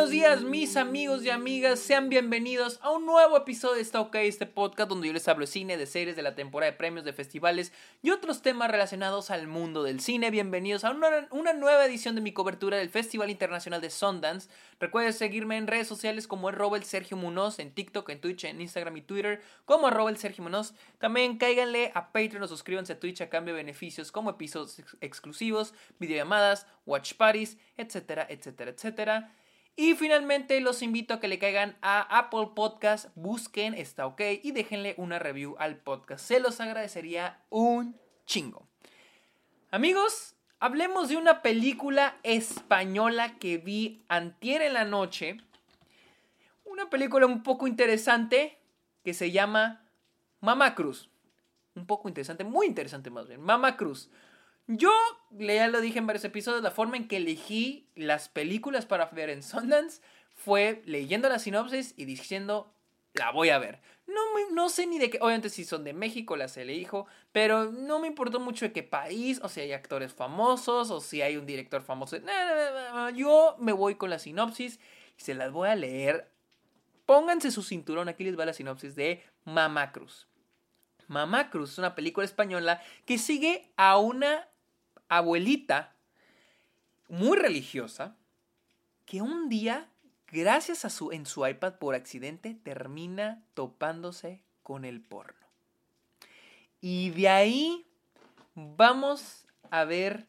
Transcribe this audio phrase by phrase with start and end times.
[0.00, 1.78] buenos días, mis amigos y amigas.
[1.78, 5.44] Sean bienvenidos a un nuevo episodio de Está OK, este podcast donde yo les hablo
[5.44, 9.30] de cine, de series, de la temporada de premios, de festivales y otros temas relacionados
[9.30, 10.30] al mundo del cine.
[10.30, 14.48] Bienvenidos a una, una nueva edición de mi cobertura del Festival Internacional de Sundance.
[14.78, 18.96] Recuerden seguirme en redes sociales como Robert Sergio Munoz, en TikTok, en Twitch, en Instagram
[18.96, 20.72] y Twitter, como Sergio Munoz.
[20.98, 24.96] También cáiganle a Patreon o suscríbanse a Twitch a cambio de beneficios como episodios ex-
[25.02, 29.34] exclusivos, videollamadas, watch parties, etcétera, etcétera, etcétera.
[29.76, 34.52] Y finalmente los invito a que le caigan a Apple Podcast, busquen Está OK y
[34.52, 36.24] déjenle una review al podcast.
[36.24, 38.68] Se los agradecería un chingo.
[39.70, 45.38] Amigos, hablemos de una película española que vi antier en la noche.
[46.64, 48.58] Una película un poco interesante
[49.04, 49.86] que se llama
[50.40, 51.10] Mamá Cruz.
[51.74, 53.40] Un poco interesante, muy interesante más bien.
[53.40, 54.10] Mamá Cruz.
[54.72, 54.92] Yo,
[55.30, 59.28] ya lo dije en varios episodios, la forma en que elegí las películas para ver
[59.28, 60.00] en Sundance
[60.32, 62.72] fue leyendo la sinopsis y diciendo,
[63.14, 63.80] la voy a ver.
[64.06, 64.20] No,
[64.52, 68.06] no sé ni de qué, obviamente si son de México las elijo, pero no me
[68.06, 71.82] importó mucho de qué país, o si hay actores famosos, o si hay un director
[71.82, 72.16] famoso.
[73.16, 74.78] Yo me voy con la sinopsis
[75.18, 76.30] y se las voy a leer.
[77.06, 80.28] Pónganse su cinturón, aquí les va la sinopsis de Mamá Cruz.
[81.08, 84.46] Mamá Cruz es una película española que sigue a una
[85.10, 85.94] abuelita
[87.08, 88.16] muy religiosa
[89.04, 89.88] que un día,
[90.28, 95.46] gracias a su en su iPad por accidente, termina topándose con el porno.
[96.80, 97.86] Y de ahí
[98.54, 100.26] vamos a ver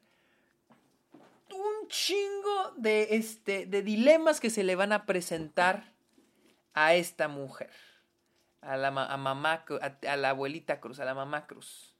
[1.52, 5.94] un chingo de este de dilemas que se le van a presentar
[6.74, 7.72] a esta mujer,
[8.62, 11.91] a la a mamá a- a la abuelita Cruz, a la mamá Cruz.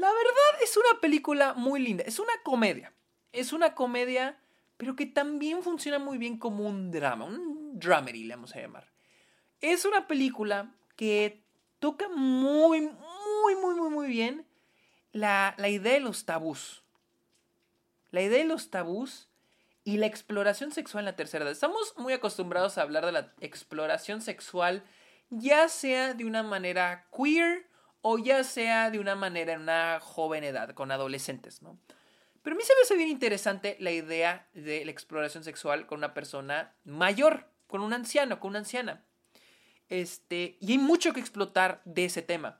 [0.00, 2.02] La verdad es una película muy linda.
[2.06, 2.94] Es una comedia.
[3.32, 4.40] Es una comedia,
[4.78, 7.26] pero que también funciona muy bien como un drama.
[7.26, 8.90] Un dramedy, le vamos a llamar.
[9.60, 11.42] Es una película que
[11.80, 14.46] toca muy, muy, muy, muy, muy bien
[15.12, 16.82] la, la idea de los tabús.
[18.10, 19.28] La idea de los tabús
[19.84, 21.52] y la exploración sexual en la tercera edad.
[21.52, 24.82] Estamos muy acostumbrados a hablar de la exploración sexual,
[25.28, 27.69] ya sea de una manera queer
[28.02, 31.78] o ya sea de una manera en una joven edad, con adolescentes, ¿no?
[32.42, 35.98] Pero a mí se me hace bien interesante la idea de la exploración sexual con
[35.98, 39.04] una persona mayor, con un anciano, con una anciana.
[39.90, 42.58] Este, y hay mucho que explotar de ese tema.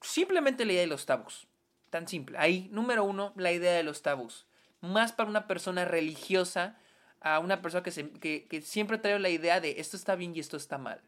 [0.00, 1.46] Simplemente la idea de los tabús.
[1.90, 2.38] Tan simple.
[2.38, 4.46] Ahí, número uno, la idea de los tabús.
[4.80, 6.76] Más para una persona religiosa,
[7.20, 10.34] a una persona que, se- que, que siempre trae la idea de esto está bien
[10.36, 11.00] y esto está mal.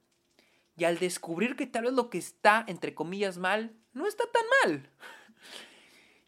[0.77, 4.43] Y al descubrir que tal vez lo que está, entre comillas, mal, no está tan
[4.63, 4.91] mal.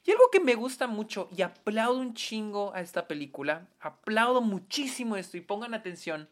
[0.04, 5.16] Y algo que me gusta mucho y aplaudo un chingo a esta película, aplaudo muchísimo
[5.16, 6.28] esto y pongan atención,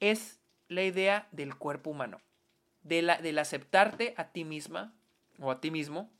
[0.00, 0.38] es
[0.68, 2.20] la idea del cuerpo humano.
[2.82, 4.94] De la, del aceptarte a ti misma
[5.38, 6.10] o a ti mismo.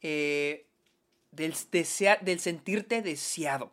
[0.00, 0.66] eh,
[1.32, 1.54] del,
[2.20, 3.72] del sentirte deseado.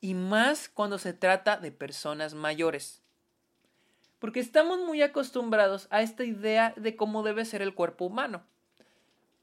[0.00, 3.02] Y más cuando se trata de personas mayores.
[4.18, 8.42] Porque estamos muy acostumbrados a esta idea de cómo debe ser el cuerpo humano.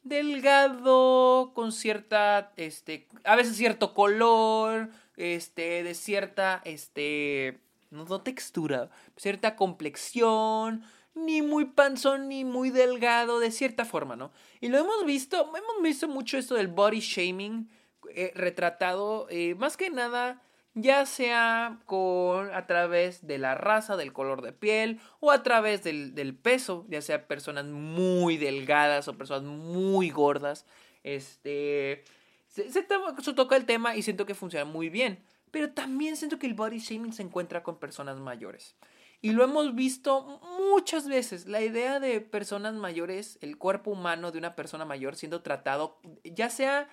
[0.03, 7.59] Delgado, con cierta, este, a veces cierto color, este, de cierta, este,
[7.89, 10.83] no, no textura, cierta complexión,
[11.15, 14.31] ni muy panzón ni muy delgado, de cierta forma, ¿no?
[14.59, 17.69] Y lo hemos visto, hemos visto mucho esto del body shaming
[18.09, 20.41] eh, retratado, eh, más que nada,
[20.75, 25.83] ya sea con a través de la raza, del color de piel o a través
[25.83, 30.65] del, del peso, ya sea personas muy delgadas o personas muy gordas.
[31.03, 32.03] Este
[32.47, 36.17] se, se to- se toca el tema y siento que funciona muy bien, pero también
[36.17, 38.75] siento que el body shaming se encuentra con personas mayores.
[39.21, 44.37] Y lo hemos visto muchas veces, la idea de personas mayores, el cuerpo humano de
[44.37, 46.89] una persona mayor siendo tratado, ya sea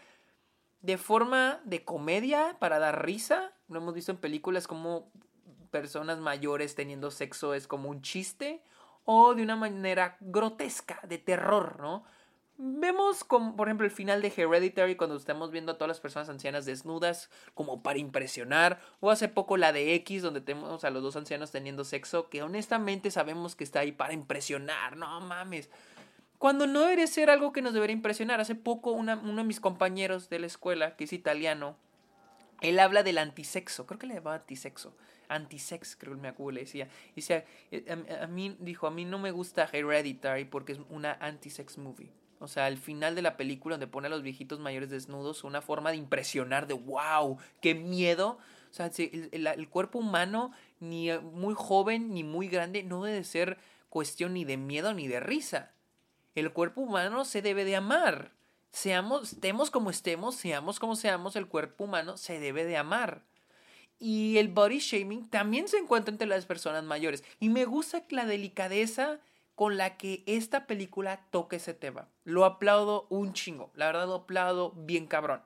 [0.82, 3.52] de forma de comedia para dar risa.
[3.68, 5.10] Lo hemos visto en películas como
[5.70, 8.62] personas mayores teniendo sexo es como un chiste.
[9.04, 12.04] O de una manera grotesca, de terror, ¿no?
[12.56, 16.28] Vemos, como, por ejemplo, el final de Hereditary cuando estamos viendo a todas las personas
[16.28, 18.80] ancianas desnudas como para impresionar.
[19.00, 22.44] O hace poco la de X donde tenemos a los dos ancianos teniendo sexo que
[22.44, 24.96] honestamente sabemos que está ahí para impresionar.
[24.96, 25.70] No mames.
[26.42, 28.40] Cuando no debería ser algo que nos debería impresionar.
[28.40, 31.76] Hace poco uno de mis compañeros de la escuela, que es italiano,
[32.60, 33.86] él habla del antisexo.
[33.86, 34.92] Creo que le llamaba antisexo.
[35.28, 36.88] Antisex, creo que me acuerdo, le decía.
[37.14, 41.12] Dice, eh, a, a mí, dijo, a mí no me gusta Hereditary porque es una
[41.20, 42.10] antisex movie.
[42.40, 45.62] O sea, al final de la película donde pone a los viejitos mayores desnudos, una
[45.62, 48.38] forma de impresionar, de wow, qué miedo.
[48.68, 50.50] O sea, el, el, cuerpo humano,
[50.80, 53.58] ni muy joven ni muy grande, no debe ser
[53.90, 55.70] cuestión ni de miedo ni de risa.
[56.34, 58.32] El cuerpo humano se debe de amar.
[58.70, 63.22] Seamos, estemos como estemos, seamos como seamos, el cuerpo humano se debe de amar.
[63.98, 67.22] Y el body shaming también se encuentra entre las personas mayores.
[67.38, 69.20] Y me gusta la delicadeza
[69.54, 72.08] con la que esta película toca ese tema.
[72.24, 73.70] Lo aplaudo un chingo.
[73.74, 75.42] La verdad lo aplaudo bien cabrón.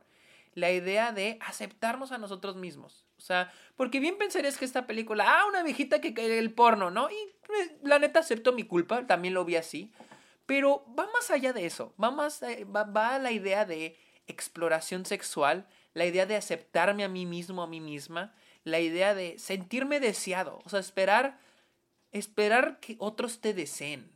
[0.54, 3.04] La idea de aceptarnos a nosotros mismos.
[3.18, 6.90] O sea, porque bien pensarías que esta película, ah, una viejita que cae el porno,
[6.90, 7.10] ¿no?
[7.10, 7.16] Y
[7.46, 9.90] pues, la neta acepto mi culpa, también lo vi así.
[10.46, 11.94] Pero va más allá de eso.
[12.02, 17.08] Va, más, eh, va, a la idea de exploración sexual, la idea de aceptarme a
[17.08, 18.34] mí mismo, a mí misma,
[18.64, 20.60] la idea de sentirme deseado.
[20.64, 21.38] O sea, esperar
[22.16, 24.10] Esperar que otros te deseen.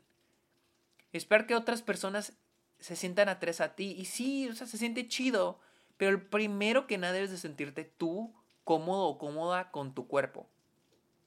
[1.13, 2.33] Esperar que otras personas
[2.79, 3.95] se sientan atrás a ti.
[3.99, 5.61] Y sí, o sea, se siente chido.
[5.99, 8.33] Pero el primero que nada debes de sentirte tú
[8.65, 10.49] cómodo o cómoda con tu cuerpo.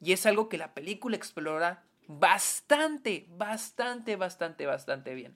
[0.02, 5.36] Y es algo que la película explora bastante, bastante, bastante, bastante bien.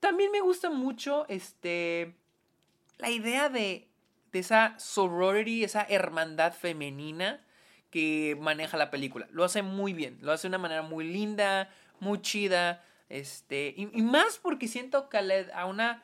[0.00, 2.14] También me gusta mucho este,
[2.98, 3.88] la idea de,
[4.32, 7.44] de esa sorority, esa hermandad femenina
[7.90, 9.26] que maneja la película.
[9.30, 11.70] Lo hace muy bien, lo hace de una manera muy linda,
[12.00, 12.84] muy chida.
[13.08, 15.18] Este, y, más porque siento que
[15.52, 16.02] a una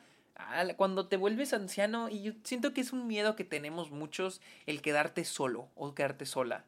[0.77, 4.83] cuando te vuelves anciano y yo siento que es un miedo que tenemos muchos el
[4.83, 6.65] quedarte solo o quedarte sola.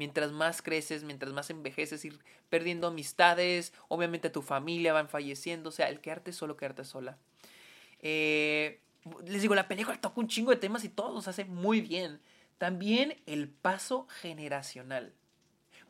[0.00, 5.72] Mientras más creces, mientras más envejeces, ir perdiendo amistades, obviamente tu familia van falleciendo, o
[5.72, 7.18] sea, el quedarte solo, quedarte sola.
[7.98, 8.80] Eh,
[9.26, 12.18] les digo, la película toca un chingo de temas y todos los hace muy bien.
[12.56, 15.12] También el paso generacional.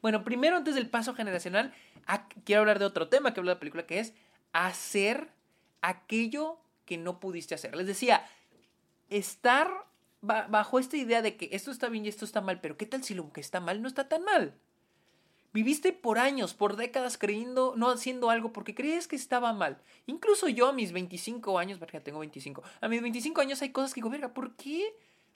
[0.03, 1.73] Bueno, primero antes del paso generacional,
[2.45, 4.13] quiero hablar de otro tema que habla la película, que es
[4.53, 5.29] hacer
[5.83, 7.77] aquello que no pudiste hacer.
[7.77, 8.29] Les decía,
[9.09, 9.71] estar
[10.22, 13.02] bajo esta idea de que esto está bien y esto está mal, pero ¿qué tal
[13.02, 14.55] si lo que está mal no está tan mal?
[15.52, 19.78] Viviste por años, por décadas creyendo, no haciendo algo porque creías que estaba mal.
[20.06, 23.93] Incluso yo a mis 25 años, porque tengo 25, a mis 25 años hay cosas
[23.93, 24.94] que digo, ¿por qué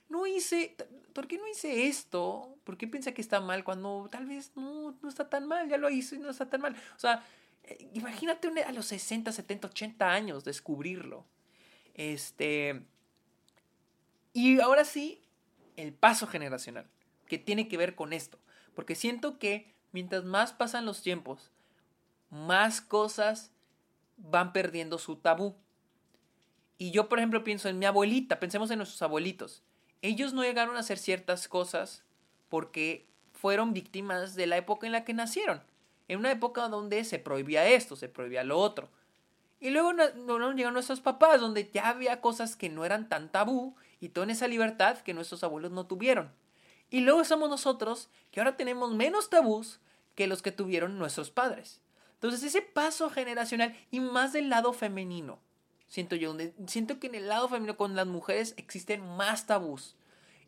[0.08, 0.76] no hice,
[1.12, 2.56] ¿por qué no hice esto?
[2.62, 5.68] ¿Por qué piensa que está mal cuando tal vez no, no está tan mal?
[5.68, 6.76] Ya lo hice y no está tan mal.
[6.94, 7.24] O sea,
[7.64, 11.24] eh, imagínate a los 60, 70, 80 años descubrirlo.
[11.94, 12.82] Este.
[14.34, 15.22] Y ahora sí,
[15.76, 16.86] el paso generacional,
[17.26, 18.38] que tiene que ver con esto.
[18.74, 21.50] Porque siento que mientras más pasan los tiempos,
[22.28, 23.52] más cosas
[24.18, 25.56] van perdiendo su tabú.
[26.76, 29.62] Y yo, por ejemplo, pienso en mi abuelita, pensemos en nuestros abuelitos
[30.04, 32.04] ellos no llegaron a hacer ciertas cosas
[32.50, 35.62] porque fueron víctimas de la época en la que nacieron.
[36.08, 38.90] En una época donde se prohibía esto, se prohibía lo otro.
[39.64, 43.74] Y luego no, llegaron nuestros papás, donde ya había cosas que no eran tan tabú
[43.98, 46.30] y toda esa libertad que nuestros abuelos no tuvieron.
[46.90, 49.80] Y luego somos nosotros que ahora tenemos menos tabús
[50.16, 51.80] que los que tuvieron nuestros padres.
[52.12, 55.40] Entonces ese paso generacional y más del lado femenino
[55.88, 56.36] siento yo,
[56.66, 59.96] siento que en el lado femenino con las mujeres existen más tabús.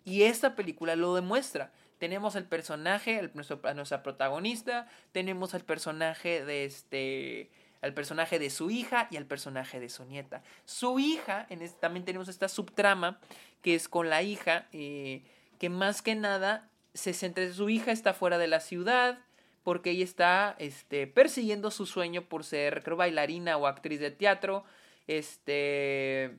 [0.04, 1.72] Y esta película lo demuestra.
[1.96, 7.50] Tenemos el personaje, el, nuestro, nuestra protagonista, tenemos al personaje de este
[7.86, 10.42] al personaje de su hija y al personaje de su nieta.
[10.64, 13.18] Su hija, en también tenemos esta subtrama
[13.62, 15.22] que es con la hija, eh,
[15.58, 19.18] que más que nada se centra, su hija está fuera de la ciudad
[19.66, 24.64] porque ella está este, persiguiendo su sueño por ser, creo, bailarina o actriz de teatro.
[25.08, 26.36] Este.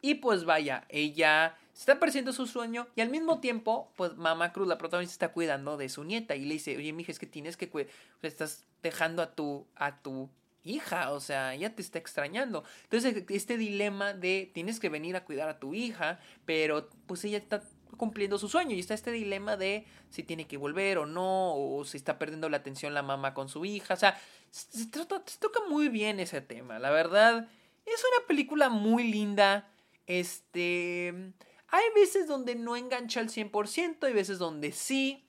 [0.00, 4.68] Y pues vaya, ella está persiguiendo su sueño y al mismo tiempo, pues Mamá Cruz,
[4.68, 7.56] la protagonista, está cuidando de su nieta y le dice, oye, mija, es que tienes
[7.56, 7.90] que cuidar,
[8.22, 10.28] estás dejando a tu, a tu
[10.64, 12.64] hija, o sea, ella te está extrañando.
[12.84, 17.38] Entonces, este dilema de tienes que venir a cuidar a tu hija, pero pues ella
[17.38, 17.62] está
[17.96, 21.84] cumpliendo su sueño y está este dilema de si tiene que volver o no, o
[21.84, 25.88] si está perdiendo la atención la mamá con su hija, o sea, se, toca muy
[25.88, 27.48] bien ese tema, la verdad,
[27.84, 29.68] es una película muy linda,
[30.06, 31.32] este,
[31.72, 35.24] hay veces donde no engancha al 100%, hay veces donde sí,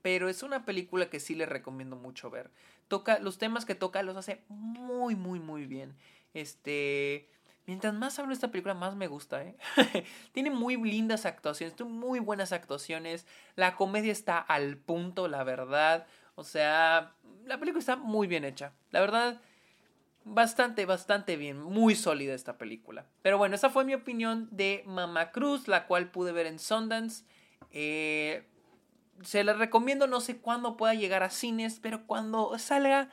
[0.00, 2.50] pero es una película que sí le recomiendo mucho ver.
[2.86, 5.94] Toca, los temas que toca los hace muy, muy, muy bien.
[6.32, 7.28] Este,
[7.68, 9.54] Mientras más hablo de esta película, más me gusta, ¿eh?
[10.32, 13.26] Tiene muy lindas actuaciones, muy buenas actuaciones.
[13.56, 16.06] La comedia está al punto, la verdad.
[16.34, 17.12] O sea,
[17.44, 18.72] la película está muy bien hecha.
[18.90, 19.42] La verdad,
[20.34, 21.60] bastante, bastante bien.
[21.60, 23.06] Muy sólida esta película.
[23.22, 27.24] Pero bueno, esa fue mi opinión de Mama Cruz, la cual pude ver en Sundance.
[27.70, 28.46] Eh,
[29.22, 33.10] se la recomiendo, no sé cuándo pueda llegar a cines, pero cuando salga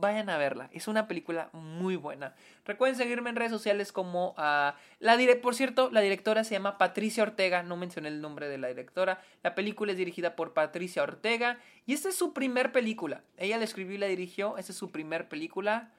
[0.00, 0.68] vayan a verla.
[0.72, 2.34] Es una película muy buena.
[2.64, 7.22] Recuerden seguirme en redes sociales como a la por cierto, la directora se llama Patricia
[7.22, 9.20] Ortega, no mencioné el nombre de la directora.
[9.42, 13.22] La película es dirigida por Patricia Ortega y esta es su primer película.
[13.36, 15.92] Ella la escribió y la dirigió, esta es su primer película.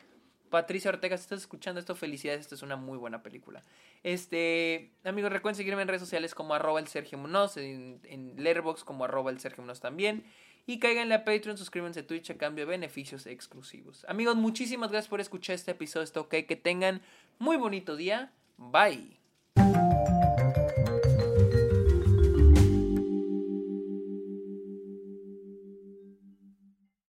[0.49, 3.63] Patricia Ortega, si estás escuchando esto, felicidades, esta es una muy buena película.
[4.03, 8.83] Este, amigos, recuerden seguirme en redes sociales como arroba el Sergio Munoz, en, en Letterboxd
[8.83, 10.23] como arroba el Sergio Munoz también.
[10.69, 14.05] Y cáiganle a Patreon, suscríbanse a Twitch a cambio de beneficios exclusivos.
[14.09, 16.03] Amigos, muchísimas gracias por escuchar este episodio.
[16.03, 16.35] Está ok.
[16.45, 17.01] Que tengan
[17.39, 18.33] muy bonito día.
[18.57, 19.17] Bye.